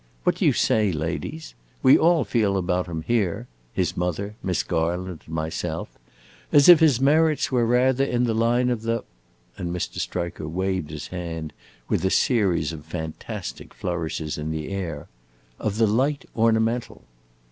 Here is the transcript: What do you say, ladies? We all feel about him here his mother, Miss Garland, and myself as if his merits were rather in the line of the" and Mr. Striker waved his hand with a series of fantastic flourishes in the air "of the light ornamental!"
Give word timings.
What 0.23 0.37
do 0.37 0.47
you 0.47 0.53
say, 0.53 0.91
ladies? 0.91 1.53
We 1.83 1.95
all 1.95 2.23
feel 2.23 2.57
about 2.57 2.87
him 2.87 3.03
here 3.05 3.45
his 3.71 3.95
mother, 3.95 4.33
Miss 4.41 4.63
Garland, 4.63 5.21
and 5.27 5.35
myself 5.35 5.89
as 6.51 6.67
if 6.67 6.79
his 6.79 6.99
merits 6.99 7.51
were 7.51 7.67
rather 7.67 8.03
in 8.03 8.23
the 8.23 8.33
line 8.33 8.71
of 8.71 8.81
the" 8.81 9.03
and 9.59 9.71
Mr. 9.71 9.99
Striker 9.99 10.47
waved 10.47 10.89
his 10.89 11.09
hand 11.09 11.53
with 11.87 12.03
a 12.03 12.09
series 12.09 12.73
of 12.73 12.83
fantastic 12.83 13.75
flourishes 13.75 14.39
in 14.39 14.49
the 14.49 14.69
air 14.69 15.07
"of 15.59 15.77
the 15.77 15.85
light 15.85 16.25
ornamental!" 16.35 17.03